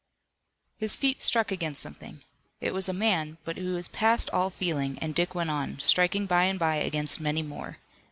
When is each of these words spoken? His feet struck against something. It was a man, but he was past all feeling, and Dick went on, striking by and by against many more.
His 0.77 0.95
feet 0.95 1.21
struck 1.21 1.51
against 1.51 1.79
something. 1.79 2.21
It 2.59 2.73
was 2.73 2.89
a 2.89 2.91
man, 2.91 3.37
but 3.45 3.55
he 3.57 3.61
was 3.67 3.87
past 3.87 4.31
all 4.31 4.49
feeling, 4.49 4.97
and 4.97 5.13
Dick 5.13 5.35
went 5.35 5.51
on, 5.51 5.77
striking 5.79 6.25
by 6.25 6.45
and 6.45 6.57
by 6.57 6.77
against 6.77 7.21
many 7.21 7.43
more. 7.43 7.77